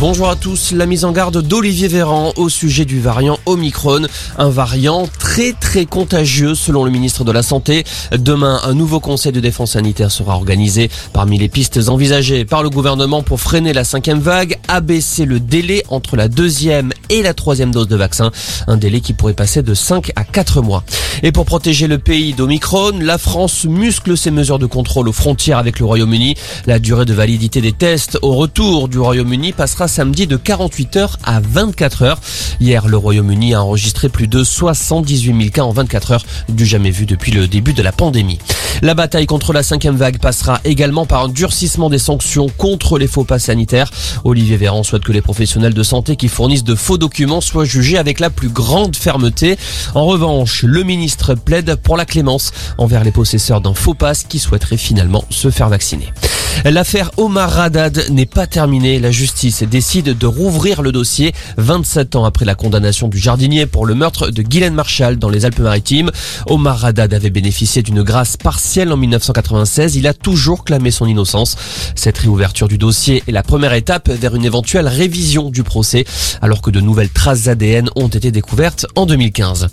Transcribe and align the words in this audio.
Bonjour 0.00 0.30
à 0.30 0.36
tous. 0.36 0.70
La 0.70 0.86
mise 0.86 1.04
en 1.04 1.10
garde 1.10 1.42
d'Olivier 1.42 1.88
Véran 1.88 2.32
au 2.36 2.48
sujet 2.48 2.84
du 2.84 3.00
variant 3.00 3.36
Omicron. 3.46 4.06
Un 4.36 4.48
variant 4.48 5.08
très 5.18 5.27
très 5.60 5.86
contagieux 5.86 6.56
selon 6.56 6.84
le 6.84 6.90
ministre 6.90 7.22
de 7.22 7.30
la 7.30 7.44
Santé. 7.44 7.84
Demain, 8.10 8.60
un 8.64 8.74
nouveau 8.74 8.98
conseil 8.98 9.30
de 9.30 9.38
défense 9.38 9.72
sanitaire 9.72 10.10
sera 10.10 10.34
organisé. 10.34 10.90
Parmi 11.12 11.38
les 11.38 11.48
pistes 11.48 11.88
envisagées 11.88 12.44
par 12.44 12.64
le 12.64 12.70
gouvernement 12.70 13.22
pour 13.22 13.40
freiner 13.40 13.72
la 13.72 13.84
cinquième 13.84 14.18
vague, 14.18 14.58
abaisser 14.66 15.26
le 15.26 15.38
délai 15.38 15.84
entre 15.90 16.16
la 16.16 16.26
deuxième 16.26 16.92
et 17.08 17.22
la 17.22 17.34
troisième 17.34 17.70
dose 17.70 17.86
de 17.86 17.94
vaccin. 17.94 18.32
Un 18.66 18.76
délai 18.76 19.00
qui 19.00 19.12
pourrait 19.12 19.34
passer 19.34 19.62
de 19.62 19.74
5 19.74 20.10
à 20.16 20.24
4 20.24 20.60
mois. 20.60 20.82
Et 21.22 21.30
pour 21.30 21.44
protéger 21.44 21.86
le 21.86 21.98
pays 21.98 22.32
d'Omicron, 22.32 22.98
la 23.00 23.18
France 23.18 23.64
muscle 23.64 24.16
ses 24.16 24.30
mesures 24.30 24.58
de 24.58 24.66
contrôle 24.66 25.08
aux 25.08 25.12
frontières 25.12 25.58
avec 25.58 25.78
le 25.78 25.86
Royaume-Uni. 25.86 26.34
La 26.66 26.80
durée 26.80 27.04
de 27.04 27.14
validité 27.14 27.60
des 27.60 27.72
tests 27.72 28.18
au 28.22 28.34
retour 28.34 28.88
du 28.88 28.98
Royaume-Uni 28.98 29.52
passera 29.52 29.86
samedi 29.88 30.26
de 30.26 30.36
48 30.36 30.96
heures 30.96 31.18
à 31.22 31.40
24 31.40 32.02
heures. 32.02 32.20
Hier, 32.60 32.88
le 32.88 32.96
Royaume-Uni 32.96 33.54
a 33.54 33.62
enregistré 33.62 34.08
plus 34.08 34.26
de 34.26 34.42
78 35.18 35.42
000 35.42 35.50
cas 35.50 35.62
en 35.62 35.72
24 35.72 36.12
heures, 36.12 36.24
du 36.48 36.64
jamais 36.64 36.90
vu 36.90 37.06
depuis 37.06 37.32
le 37.32 37.48
début 37.48 37.72
de 37.72 37.82
la 37.82 37.92
pandémie. 37.92 38.38
La 38.82 38.94
bataille 38.94 39.26
contre 39.26 39.52
la 39.52 39.62
cinquième 39.62 39.96
vague 39.96 40.18
passera 40.18 40.60
également 40.64 41.04
par 41.04 41.24
un 41.24 41.28
durcissement 41.28 41.90
des 41.90 41.98
sanctions 41.98 42.48
contre 42.56 42.98
les 42.98 43.08
faux 43.08 43.24
pas 43.24 43.38
sanitaires. 43.38 43.90
Olivier 44.24 44.56
Véran 44.56 44.84
souhaite 44.84 45.02
que 45.02 45.12
les 45.12 45.20
professionnels 45.20 45.74
de 45.74 45.82
santé 45.82 46.14
qui 46.16 46.28
fournissent 46.28 46.64
de 46.64 46.76
faux 46.76 46.98
documents 46.98 47.40
soient 47.40 47.64
jugés 47.64 47.98
avec 47.98 48.20
la 48.20 48.30
plus 48.30 48.48
grande 48.48 48.94
fermeté. 48.94 49.58
En 49.94 50.06
revanche, 50.06 50.62
le 50.62 50.84
ministre 50.84 51.34
plaide 51.34 51.74
pour 51.76 51.96
la 51.96 52.04
clémence 52.04 52.52
envers 52.78 53.02
les 53.02 53.10
possesseurs 53.10 53.60
d'un 53.60 53.74
faux 53.74 53.94
passe 53.94 54.24
qui 54.24 54.38
souhaiteraient 54.38 54.76
finalement 54.76 55.24
se 55.30 55.50
faire 55.50 55.68
vacciner. 55.68 56.12
L'affaire 56.64 57.10
Omar 57.16 57.50
Radad 57.50 58.04
n'est 58.10 58.26
pas 58.26 58.46
terminée. 58.46 58.98
La 58.98 59.10
justice 59.10 59.62
décide 59.62 60.18
de 60.18 60.26
rouvrir 60.26 60.82
le 60.82 60.92
dossier 60.92 61.32
27 61.56 62.16
ans 62.16 62.24
après 62.24 62.44
la 62.44 62.54
condamnation 62.54 63.08
du 63.08 63.18
jardinier 63.18 63.66
pour 63.66 63.86
le 63.86 63.94
meurtre 63.94 64.30
de 64.30 64.42
Guylaine 64.42 64.74
Marshall 65.08 65.18
dans 65.18 65.30
les 65.30 65.44
Alpes-Maritimes. 65.44 66.10
Omar 66.46 66.80
Radad 66.80 67.12
avait 67.14 67.30
bénéficié 67.30 67.82
d'une 67.82 68.02
grâce 68.02 68.36
partielle 68.36 68.92
en 68.92 68.96
1996. 68.96 69.96
Il 69.96 70.06
a 70.06 70.14
toujours 70.14 70.64
clamé 70.64 70.90
son 70.90 71.06
innocence. 71.06 71.56
Cette 71.94 72.18
réouverture 72.18 72.68
du 72.68 72.78
dossier 72.78 73.22
est 73.26 73.32
la 73.32 73.42
première 73.42 73.72
étape 73.72 74.10
vers 74.10 74.34
une 74.34 74.44
éventuelle 74.44 74.88
révision 74.88 75.50
du 75.50 75.62
procès, 75.62 76.04
alors 76.42 76.62
que 76.62 76.70
de 76.70 76.80
nouvelles 76.80 77.10
traces 77.10 77.48
ADN 77.48 77.90
ont 77.96 78.08
été 78.08 78.30
découvertes 78.30 78.86
en 78.96 79.06
2015. 79.06 79.68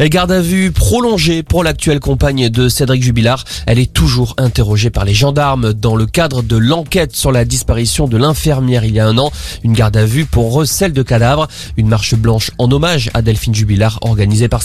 Garde 0.00 0.32
à 0.32 0.40
vue 0.40 0.72
prolongée 0.72 1.42
pour 1.42 1.62
l'actuelle 1.62 2.00
compagne 2.00 2.48
de 2.48 2.68
Cédric 2.68 3.02
Jubilard. 3.02 3.44
Elle 3.66 3.78
est 3.78 3.92
toujours 3.92 4.34
interrogée 4.38 4.90
par 4.90 5.04
les 5.04 5.14
gendarmes 5.14 5.72
dans 5.74 5.96
le 5.96 6.06
cadre 6.06 6.42
de 6.42 6.56
l'enquête 6.56 7.14
sur 7.14 7.30
la 7.30 7.44
disparition 7.44 8.08
de 8.08 8.16
l'infirmière 8.16 8.84
il 8.84 8.94
y 8.94 9.00
a 9.00 9.06
un 9.06 9.18
an. 9.18 9.30
Une 9.62 9.74
garde 9.74 9.96
à 9.96 10.04
vue 10.04 10.24
pour 10.24 10.52
recel 10.52 10.92
de 10.92 11.02
cadavres. 11.02 11.46
Une 11.76 11.88
marche 11.88 12.14
blanche 12.14 12.50
en 12.58 12.70
hommage 12.72 13.10
à 13.14 13.22
Delphine 13.22 13.54
Jubilard 13.54 13.98
organisée 14.02 14.48
par 14.48 14.62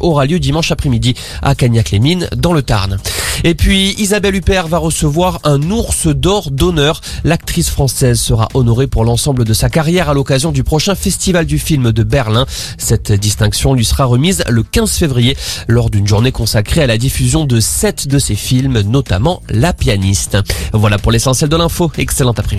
aura 0.00 0.26
lieu 0.26 0.38
dimanche 0.38 0.70
après-midi 0.72 1.14
à 1.42 1.54
Cagnac-les-Mines 1.54 2.28
dans 2.36 2.52
le 2.52 2.62
Tarn. 2.62 2.98
Et 3.44 3.54
puis 3.54 3.94
Isabelle 3.98 4.34
Huppert 4.34 4.68
va 4.68 4.78
recevoir 4.78 5.40
un 5.44 5.60
ours 5.70 6.06
d'or 6.06 6.50
d'honneur. 6.50 7.00
L'actrice 7.24 7.68
française 7.68 8.18
sera 8.18 8.48
honorée 8.54 8.86
pour 8.86 9.04
l'ensemble 9.04 9.44
de 9.44 9.52
sa 9.52 9.68
carrière 9.68 10.08
à 10.08 10.14
l'occasion 10.14 10.52
du 10.52 10.64
prochain 10.64 10.94
festival 10.94 11.46
du 11.46 11.58
film 11.58 11.92
de 11.92 12.02
Berlin. 12.02 12.46
Cette 12.78 13.12
distinction 13.12 13.74
lui 13.74 13.84
sera 13.84 14.04
remise 14.04 14.44
le 14.48 14.62
15 14.62 14.92
février 14.92 15.36
lors 15.68 15.90
d'une 15.90 16.06
journée 16.06 16.32
consacrée 16.32 16.82
à 16.82 16.86
la 16.86 16.98
diffusion 16.98 17.44
de 17.44 17.60
sept 17.60 18.08
de 18.08 18.18
ses 18.18 18.36
films, 18.36 18.80
notamment 18.80 19.42
La 19.50 19.72
pianiste. 19.72 20.38
Voilà 20.72 20.98
pour 20.98 21.12
l'essentiel 21.12 21.50
de 21.50 21.56
l'info. 21.56 21.90
Excellent 21.98 22.32
après-midi. 22.32 22.54